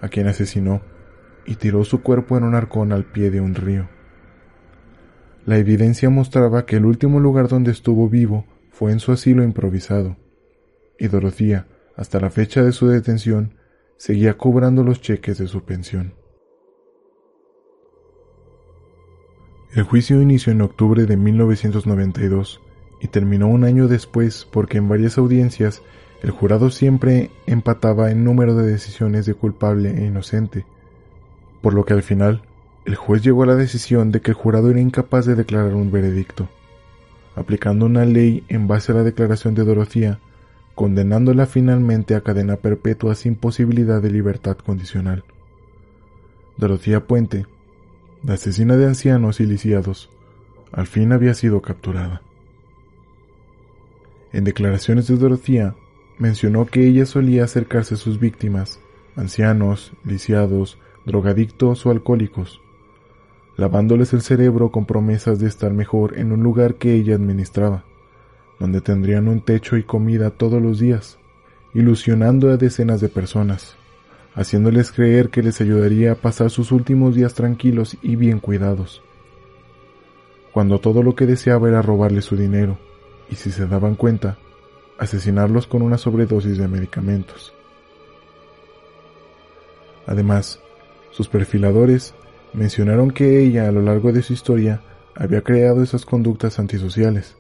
a 0.02 0.10
quien 0.10 0.28
asesinó 0.28 0.82
y 1.48 1.56
tiró 1.56 1.84
su 1.84 2.04
cuerpo 2.04 2.38
en 2.38 2.44
un 2.44 2.54
arcón 2.54 2.92
al 2.92 3.06
pie 3.06 3.32
de 3.32 3.42
un 3.42 3.56
río. 3.56 3.88
La 5.46 5.58
evidencia 5.58 6.10
mostraba 6.10 6.66
que 6.66 6.76
el 6.76 6.86
último 6.86 7.20
lugar 7.20 7.48
donde 7.48 7.72
estuvo 7.72 8.10
vivo 8.10 8.46
fue 8.70 8.92
en 8.92 9.00
su 9.00 9.14
asilo 9.14 9.44
improvisado, 9.44 10.18
y 11.00 11.08
Dorothea, 11.08 11.68
hasta 11.96 12.20
la 12.20 12.30
fecha 12.30 12.62
de 12.64 12.74
su 12.74 12.88
detención, 12.88 13.56
seguía 13.96 14.38
cobrando 14.38 14.84
los 14.84 15.02
cheques 15.02 15.38
de 15.38 15.48
su 15.48 15.64
pensión. 15.64 16.14
El 19.74 19.84
juicio 19.84 20.22
inició 20.22 20.52
en 20.52 20.62
octubre 20.62 21.06
de 21.06 21.18
1992 21.18 22.62
y 23.02 23.08
terminó 23.08 23.48
un 23.48 23.64
año 23.64 23.88
después 23.88 24.48
porque 24.52 24.78
en 24.78 24.90
varias 24.90 25.18
audiencias 25.18 25.82
el 26.22 26.32
jurado 26.32 26.72
siempre 26.72 27.32
empataba 27.46 28.12
en 28.12 28.24
número 28.24 28.56
de 28.56 28.72
decisiones 28.72 29.26
de 29.26 29.34
culpable 29.34 29.92
e 29.92 30.06
inocente, 30.06 30.66
por 31.68 31.74
lo 31.74 31.84
que 31.84 31.94
al 31.94 32.02
final 32.02 32.44
el 32.86 32.96
juez 32.96 33.22
llegó 33.22 33.44
a 33.44 33.46
la 33.46 33.56
decisión 33.58 34.10
de 34.14 34.22
que 34.22 34.32
el 34.32 34.36
jurado 34.36 34.72
era 34.72 34.80
incapaz 34.80 35.26
de 35.26 35.36
declarar 35.36 35.76
un 35.76 35.92
veredicto, 35.92 36.48
aplicando 37.36 37.86
una 37.86 38.06
ley 38.06 38.46
en 38.48 38.70
base 38.70 38.94
a 38.94 38.96
la 38.96 39.04
declaración 39.04 39.54
de 39.54 39.66
Dorothea, 39.66 40.22
condenándola 40.76 41.46
finalmente 41.46 42.16
a 42.16 42.22
cadena 42.22 42.56
perpetua 42.56 43.16
sin 43.16 43.36
posibilidad 43.36 44.02
de 44.02 44.12
libertad 44.12 44.56
condicional. 44.56 45.26
Dorothea 46.56 47.06
Puente, 47.06 47.46
la 48.24 48.36
asesina 48.36 48.78
de 48.78 48.86
ancianos 48.86 49.42
y 49.42 49.46
lisiados, 49.46 50.10
al 50.72 50.88
fin 50.88 51.12
había 51.12 51.34
sido 51.34 51.62
capturada. 51.62 52.22
En 54.32 54.46
declaraciones 54.46 55.08
de 55.08 55.18
Dorothea, 55.18 55.76
mencionó 56.18 56.66
que 56.66 56.88
ella 56.88 57.06
solía 57.06 57.44
acercarse 57.44 57.96
a 57.96 57.98
sus 57.98 58.22
víctimas, 58.22 58.80
ancianos, 59.18 59.92
lisiados, 60.06 60.78
drogadictos 61.08 61.86
o 61.86 61.90
alcohólicos, 61.90 62.62
lavándoles 63.56 64.14
el 64.14 64.22
cerebro 64.22 64.72
con 64.72 64.86
promesas 64.86 65.40
de 65.40 65.48
estar 65.48 65.74
mejor 65.74 66.20
en 66.20 66.32
un 66.34 66.44
lugar 66.44 66.76
que 66.76 66.94
ella 66.94 67.16
administraba, 67.16 67.86
donde 68.60 68.82
tendrían 68.82 69.28
un 69.28 69.42
techo 69.42 69.78
y 69.78 69.84
comida 69.84 70.32
todos 70.32 70.62
los 70.62 70.80
días, 70.80 71.18
ilusionando 71.74 72.52
a 72.52 72.58
decenas 72.58 73.00
de 73.00 73.08
personas, 73.08 73.78
haciéndoles 74.36 74.92
creer 74.92 75.30
que 75.30 75.42
les 75.42 75.62
ayudaría 75.62 76.12
a 76.12 76.16
pasar 76.16 76.50
sus 76.50 76.72
últimos 76.72 77.16
días 77.16 77.34
tranquilos 77.34 77.98
y 78.02 78.18
bien 78.18 78.40
cuidados, 78.40 79.02
cuando 80.52 80.80
todo 80.80 81.04
lo 81.04 81.16
que 81.16 81.26
deseaba 81.26 81.70
era 81.70 81.82
robarles 81.82 82.26
su 82.26 82.36
dinero, 82.36 82.78
y 83.30 83.36
si 83.36 83.52
se 83.52 83.66
daban 83.66 83.96
cuenta, 83.96 84.38
asesinarlos 85.00 85.68
con 85.68 85.82
una 85.82 85.98
sobredosis 85.98 86.58
de 86.58 86.68
medicamentos. 86.68 87.54
Además, 90.06 90.62
sus 91.18 91.30
perfiladores 91.30 92.14
mencionaron 92.54 93.10
que 93.10 93.40
ella 93.44 93.68
a 93.68 93.72
lo 93.72 93.82
largo 93.82 94.12
de 94.12 94.22
su 94.22 94.34
historia 94.34 94.84
había 95.16 95.42
creado 95.42 95.82
esas 95.82 96.06
conductas 96.06 96.60
antisociales, 96.60 97.36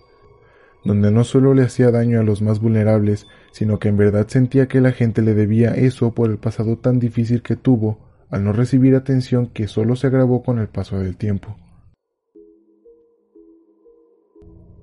donde 0.84 1.12
no 1.12 1.24
solo 1.24 1.54
le 1.54 1.62
hacía 1.62 1.92
daño 1.92 2.20
a 2.20 2.24
los 2.24 2.42
más 2.42 2.60
vulnerables, 2.60 3.28
sino 3.52 3.78
que 3.78 3.90
en 3.90 3.98
verdad 3.98 4.28
sentía 4.30 4.68
que 4.68 4.82
la 4.82 4.94
gente 4.94 5.22
le 5.22 5.36
debía 5.36 5.76
eso 5.76 6.16
por 6.16 6.32
el 6.32 6.40
pasado 6.40 6.80
tan 6.80 6.98
difícil 6.98 7.44
que 7.44 7.56
tuvo 7.56 8.00
al 8.32 8.44
no 8.44 8.52
recibir 8.52 8.96
atención 8.96 9.46
que 9.46 9.68
solo 9.68 9.96
se 9.96 10.08
agravó 10.08 10.42
con 10.42 10.58
el 10.58 10.70
paso 10.70 10.98
del 10.98 11.16
tiempo. 11.16 11.56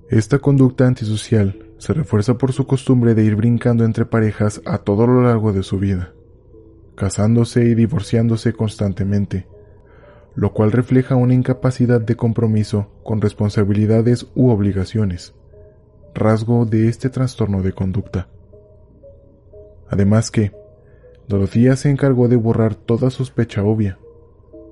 Esta 0.09 0.39
conducta 0.39 0.87
antisocial 0.87 1.67
se 1.79 1.91
refuerza 1.91 2.37
por 2.37 2.53
su 2.53 2.65
costumbre 2.65 3.13
de 3.13 3.25
ir 3.25 3.35
brincando 3.35 3.83
entre 3.83 4.05
parejas 4.05 4.61
a 4.65 4.77
todo 4.77 5.05
lo 5.05 5.21
largo 5.21 5.51
de 5.51 5.63
su 5.63 5.79
vida, 5.79 6.14
casándose 6.95 7.63
y 7.65 7.75
divorciándose 7.75 8.53
constantemente, 8.53 9.47
lo 10.35 10.53
cual 10.53 10.71
refleja 10.71 11.15
una 11.15 11.33
incapacidad 11.33 12.01
de 12.01 12.15
compromiso 12.15 12.89
con 13.03 13.21
responsabilidades 13.21 14.27
u 14.35 14.49
obligaciones, 14.49 15.33
rasgo 16.13 16.65
de 16.65 16.87
este 16.87 17.09
trastorno 17.09 17.61
de 17.61 17.73
conducta. 17.73 18.27
Además 19.89 20.31
que, 20.31 20.51
Dorothea 21.27 21.75
se 21.75 21.89
encargó 21.89 22.27
de 22.27 22.35
borrar 22.35 22.75
toda 22.75 23.09
sospecha 23.09 23.63
obvia, 23.63 23.97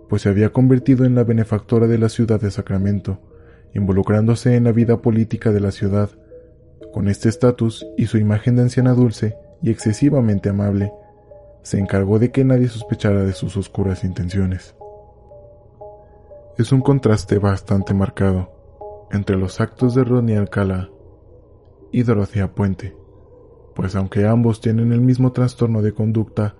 pues 0.09 0.21
se 0.21 0.29
había 0.29 0.51
convertido 0.51 1.05
en 1.05 1.15
la 1.15 1.23
benefactora 1.23 1.87
de 1.87 1.97
la 1.97 2.09
ciudad 2.09 2.39
de 2.39 2.51
Sacramento, 2.51 3.19
involucrándose 3.73 4.55
en 4.55 4.65
la 4.65 4.71
vida 4.71 5.01
política 5.01 5.51
de 5.51 5.59
la 5.59 5.71
ciudad. 5.71 6.11
Con 6.93 7.07
este 7.07 7.29
estatus 7.29 7.87
y 7.97 8.05
su 8.05 8.17
imagen 8.17 8.55
de 8.55 8.63
anciana 8.63 8.93
dulce 8.93 9.35
y 9.63 9.71
excesivamente 9.71 10.49
amable, 10.49 10.91
se 11.63 11.79
encargó 11.79 12.19
de 12.19 12.31
que 12.31 12.45
nadie 12.45 12.67
sospechara 12.67 13.23
de 13.23 13.33
sus 13.33 13.57
oscuras 13.57 14.03
intenciones 14.03 14.75
es 16.57 16.71
un 16.71 16.81
contraste 16.81 17.39
bastante 17.39 17.95
marcado 17.95 18.51
entre 19.11 19.37
los 19.37 19.59
actos 19.59 19.95
de 19.95 20.03
Rodney 20.03 20.35
Alcala 20.35 20.91
y 21.91 22.03
Dorothea 22.03 22.53
Puente, 22.53 22.95
pues 23.73 23.95
aunque 23.95 24.27
ambos 24.27 24.61
tienen 24.61 24.91
el 24.91 25.01
mismo 25.01 25.31
trastorno 25.31 25.81
de 25.81 25.93
conducta, 25.93 26.55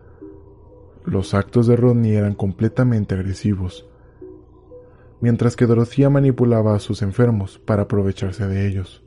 los 1.06 1.36
actos 1.36 1.68
de 1.68 1.76
Rodney 1.76 2.16
eran 2.16 2.34
completamente 2.34 3.14
agresivos, 3.14 3.88
mientras 5.22 5.56
que 5.56 5.68
Dorothea 5.68 6.10
manipulaba 6.10 6.76
a 6.76 6.80
sus 6.80 7.04
enfermos 7.04 7.60
para 7.60 7.84
aprovecharse 7.84 8.48
de 8.48 8.68
ellos. 8.68 9.04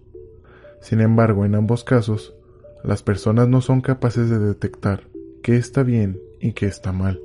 Sin 0.80 1.00
embargo, 1.00 1.44
en 1.44 1.56
ambos 1.56 1.82
casos, 1.82 2.36
las 2.84 3.02
personas 3.02 3.48
no 3.48 3.60
son 3.60 3.80
capaces 3.80 4.30
de 4.30 4.38
detectar 4.38 5.08
qué 5.46 5.54
está 5.54 5.84
bien 5.84 6.20
y 6.40 6.54
qué 6.54 6.66
está 6.66 6.90
mal, 6.90 7.22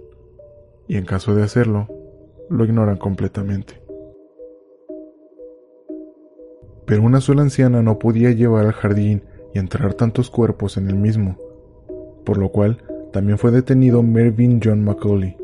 y 0.88 0.98
en 0.98 1.06
caso 1.06 1.34
de 1.34 1.42
hacerlo, 1.42 1.88
lo 2.52 2.64
ignoran 2.66 2.98
completamente. 2.98 3.82
Pero 6.86 7.02
una 7.02 7.20
sola 7.20 7.42
anciana 7.42 7.82
no 7.82 7.98
podía 7.98 8.30
llevar 8.30 8.68
al 8.68 8.74
jardín 8.74 9.24
y 9.56 9.58
enterrar 9.58 9.96
tantos 9.96 10.30
cuerpos 10.30 10.78
en 10.78 10.88
el 10.88 10.98
mismo, 10.98 11.40
por 12.24 12.38
lo 12.38 12.52
cual 12.52 12.84
también 13.12 13.40
fue 13.40 13.50
detenido 13.50 14.04
Mervyn 14.04 14.62
John 14.64 14.84
Macaulay, 14.84 15.36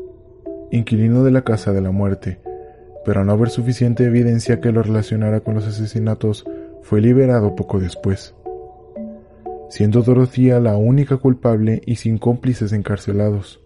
inquilino 0.70 1.24
de 1.24 1.32
la 1.32 1.42
Casa 1.42 1.72
de 1.72 1.80
la 1.80 1.90
Muerte, 1.90 2.40
pero 3.04 3.22
al 3.22 3.26
no 3.26 3.32
haber 3.32 3.50
suficiente 3.50 4.04
evidencia 4.04 4.60
que 4.60 4.70
lo 4.70 4.84
relacionara 4.84 5.40
con 5.40 5.56
los 5.56 5.66
asesinatos, 5.66 6.44
fue 6.82 7.00
liberado 7.00 7.56
poco 7.56 7.80
después, 7.80 8.36
siendo 9.68 10.02
Dorothea 10.02 10.60
la 10.60 10.76
única 10.76 11.18
culpable 11.18 11.82
y 11.86 11.96
sin 11.96 12.18
cómplices 12.18 12.72
encarcelados. 12.72 13.60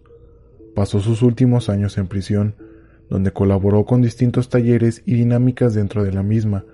Pasó 0.75 1.01
sus 1.01 1.23
últimos 1.23 1.69
años 1.69 1.99
en 1.99 2.09
prisión, 2.09 2.57
donde 3.09 3.33
colaboró 3.33 3.85
con 3.85 4.03
distintos 4.03 4.49
talleres 4.49 5.03
y 5.05 5.15
dinámicas 5.15 5.75
dentro 5.75 6.03
de 6.03 6.13
la 6.13 6.23
misma. 6.23 6.65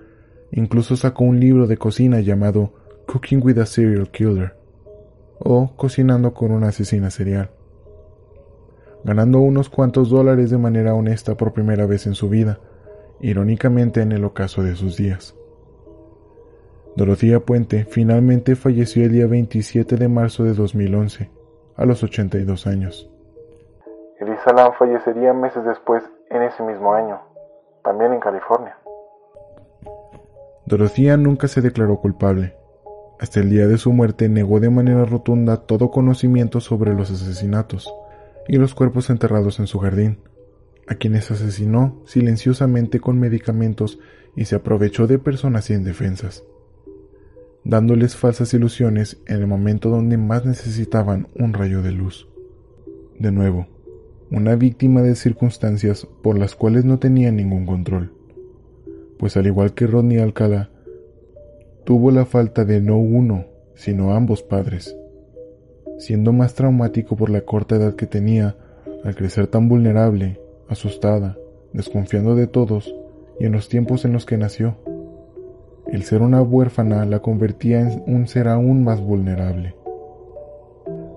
Incluso 0.51 0.95
sacó 0.95 1.25
un 1.25 1.39
libro 1.39 1.67
de 1.67 1.77
cocina 1.77 2.21
llamado 2.21 2.73
Cooking 3.07 3.41
with 3.43 3.57
a 3.59 3.65
Serial 3.65 4.09
Killer 4.09 4.55
o 5.39 5.75
Cocinando 5.75 6.33
con 6.33 6.51
una 6.51 6.69
asesina 6.69 7.09
serial, 7.09 7.49
ganando 9.03 9.39
unos 9.39 9.69
cuantos 9.69 10.09
dólares 10.09 10.49
de 10.49 10.57
manera 10.57 10.93
honesta 10.93 11.35
por 11.35 11.53
primera 11.53 11.85
vez 11.85 12.07
en 12.07 12.15
su 12.15 12.29
vida, 12.29 12.59
irónicamente 13.21 14.01
en 14.01 14.11
el 14.11 14.25
ocaso 14.25 14.63
de 14.63 14.75
sus 14.75 14.97
días. 14.97 15.35
Dorothea 16.99 17.39
Puente 17.39 17.85
finalmente 17.85 18.57
falleció 18.57 19.05
el 19.05 19.13
día 19.13 19.25
27 19.25 19.95
de 19.95 20.09
marzo 20.09 20.43
de 20.43 20.53
2011, 20.53 21.31
a 21.77 21.85
los 21.85 22.03
82 22.03 22.67
años 22.67 23.09
Lisa 24.19 24.51
Lam 24.53 24.73
fallecería 24.77 25.31
meses 25.31 25.63
después 25.63 26.03
en 26.29 26.41
ese 26.41 26.61
mismo 26.61 26.93
año, 26.93 27.21
también 27.85 28.11
en 28.11 28.19
California. 28.19 28.77
Dorothea 30.65 31.15
nunca 31.15 31.47
se 31.47 31.61
declaró 31.61 32.01
culpable. 32.01 32.57
Hasta 33.17 33.39
el 33.39 33.49
día 33.49 33.65
de 33.67 33.77
su 33.77 33.93
muerte 33.93 34.27
negó 34.27 34.59
de 34.59 34.69
manera 34.69 35.05
rotunda 35.05 35.55
todo 35.55 35.91
conocimiento 35.91 36.59
sobre 36.59 36.93
los 36.93 37.09
asesinatos 37.11 37.89
y 38.45 38.57
los 38.57 38.75
cuerpos 38.75 39.09
enterrados 39.09 39.61
en 39.61 39.67
su 39.67 39.79
jardín, 39.79 40.19
a 40.85 40.95
quienes 40.95 41.31
asesinó 41.31 42.01
silenciosamente 42.05 42.99
con 42.99 43.21
medicamentos 43.21 43.99
y 44.35 44.43
se 44.43 44.57
aprovechó 44.57 45.07
de 45.07 45.17
personas 45.17 45.69
indefensas, 45.69 46.43
dándoles 47.63 48.15
falsas 48.15 48.53
ilusiones 48.53 49.17
en 49.27 49.37
el 49.37 49.47
momento 49.47 49.89
donde 49.89 50.17
más 50.17 50.45
necesitaban 50.45 51.27
un 51.35 51.53
rayo 51.53 51.81
de 51.81 51.91
luz. 51.91 52.27
De 53.17 53.31
nuevo, 53.31 53.67
una 54.31 54.55
víctima 54.55 55.01
de 55.01 55.15
circunstancias 55.15 56.07
por 56.21 56.37
las 56.37 56.55
cuales 56.55 56.85
no 56.85 56.99
tenía 56.99 57.31
ningún 57.31 57.65
control, 57.65 58.13
pues 59.17 59.35
al 59.37 59.47
igual 59.47 59.73
que 59.73 59.87
Rodney 59.87 60.19
Alcala, 60.19 60.69
tuvo 61.83 62.11
la 62.11 62.25
falta 62.25 62.65
de 62.65 62.81
no 62.81 62.97
uno, 62.97 63.45
sino 63.75 64.13
ambos 64.13 64.43
padres, 64.43 64.95
siendo 65.97 66.31
más 66.31 66.53
traumático 66.53 67.15
por 67.15 67.29
la 67.29 67.41
corta 67.41 67.75
edad 67.75 67.95
que 67.95 68.05
tenía 68.05 68.55
al 69.03 69.15
crecer 69.15 69.47
tan 69.47 69.67
vulnerable, 69.67 70.39
asustada, 70.67 71.37
desconfiando 71.73 72.35
de 72.35 72.47
todos 72.47 72.93
y 73.39 73.45
en 73.45 73.53
los 73.53 73.69
tiempos 73.69 74.05
en 74.05 74.13
los 74.13 74.25
que 74.25 74.37
nació. 74.37 74.77
El 75.91 76.03
ser 76.03 76.21
una 76.21 76.43
huérfana 76.43 77.03
la 77.05 77.19
convertía 77.19 77.81
en 77.81 78.03
un 78.05 78.27
ser 78.27 78.47
aún 78.47 78.83
más 78.83 79.01
vulnerable. 79.01 79.75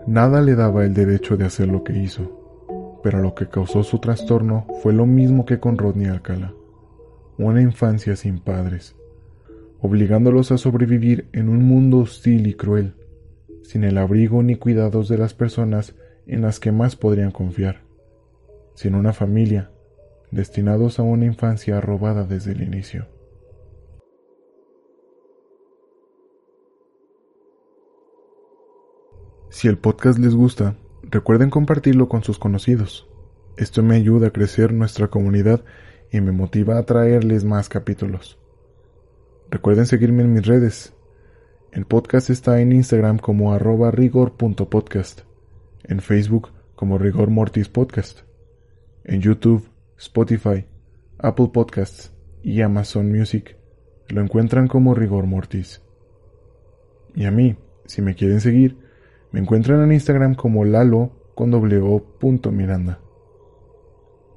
Nada 0.06 0.40
le 0.40 0.54
daba 0.54 0.86
el 0.86 0.94
derecho 0.94 1.36
de 1.36 1.44
hacer 1.44 1.68
lo 1.68 1.84
que 1.84 1.98
hizo, 1.98 3.00
pero 3.02 3.20
lo 3.20 3.34
que 3.34 3.48
causó 3.48 3.82
su 3.82 3.98
trastorno 3.98 4.66
fue 4.82 4.94
lo 4.94 5.04
mismo 5.04 5.44
que 5.44 5.60
con 5.60 5.76
Rodney 5.76 6.06
Alcala, 6.06 6.54
una 7.36 7.60
infancia 7.60 8.16
sin 8.16 8.38
padres, 8.38 8.96
obligándolos 9.80 10.52
a 10.52 10.58
sobrevivir 10.58 11.28
en 11.34 11.50
un 11.50 11.64
mundo 11.64 11.98
hostil 11.98 12.46
y 12.46 12.54
cruel, 12.54 12.94
sin 13.62 13.84
el 13.84 13.98
abrigo 13.98 14.42
ni 14.42 14.54
cuidados 14.54 15.06
de 15.08 15.18
las 15.18 15.34
personas 15.34 15.94
en 16.26 16.40
las 16.40 16.60
que 16.60 16.72
más 16.72 16.96
podrían 16.96 17.30
confiar, 17.30 17.82
sin 18.74 18.94
una 18.94 19.12
familia, 19.12 19.70
destinados 20.30 20.98
a 20.98 21.02
una 21.02 21.26
infancia 21.26 21.78
robada 21.82 22.24
desde 22.24 22.52
el 22.52 22.62
inicio. 22.62 23.11
Si 29.52 29.68
el 29.68 29.76
podcast 29.76 30.18
les 30.18 30.34
gusta, 30.34 30.76
recuerden 31.02 31.50
compartirlo 31.50 32.08
con 32.08 32.24
sus 32.24 32.38
conocidos. 32.38 33.06
Esto 33.58 33.82
me 33.82 33.96
ayuda 33.96 34.28
a 34.28 34.30
crecer 34.30 34.72
nuestra 34.72 35.08
comunidad 35.08 35.62
y 36.10 36.22
me 36.22 36.32
motiva 36.32 36.78
a 36.78 36.84
traerles 36.84 37.44
más 37.44 37.68
capítulos. 37.68 38.38
Recuerden 39.50 39.84
seguirme 39.84 40.22
en 40.22 40.32
mis 40.32 40.46
redes. 40.46 40.94
El 41.70 41.84
podcast 41.84 42.30
está 42.30 42.62
en 42.62 42.72
Instagram 42.72 43.18
como 43.18 43.52
arroba 43.52 43.90
rigor.podcast, 43.90 45.20
en 45.84 46.00
Facebook 46.00 46.48
como 46.74 46.96
Rigor 46.96 47.28
Mortis 47.28 47.68
Podcast, 47.68 48.20
en 49.04 49.20
YouTube, 49.20 49.68
Spotify, 49.98 50.64
Apple 51.18 51.50
Podcasts 51.52 52.10
y 52.42 52.62
Amazon 52.62 53.12
Music 53.12 53.58
lo 54.08 54.22
encuentran 54.22 54.66
como 54.66 54.94
Rigor 54.94 55.26
Mortis. 55.26 55.82
Y 57.14 57.26
a 57.26 57.30
mí, 57.30 57.56
si 57.84 58.00
me 58.00 58.14
quieren 58.14 58.40
seguir, 58.40 58.91
me 59.32 59.40
encuentran 59.40 59.82
en 59.82 59.92
Instagram 59.92 60.34
como 60.34 60.64
lalo 60.64 61.10
con 61.34 61.50
Miranda. 62.52 63.00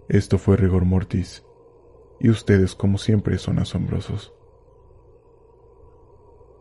Esto 0.08 0.38
fue 0.38 0.56
Rigor 0.58 0.86
Mortis. 0.86 1.44
Y 2.20 2.30
ustedes 2.30 2.76
como 2.76 2.98
siempre 2.98 3.38
son 3.38 3.60
asombrosos. 3.60 4.34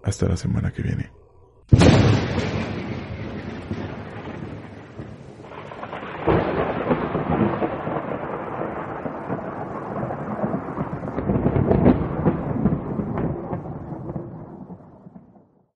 Hasta 0.02 0.28
la 0.28 0.36
semana 0.36 0.72
que 0.72 0.82
viene. 0.82 2.23